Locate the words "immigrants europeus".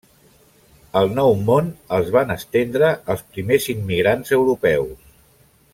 3.75-5.13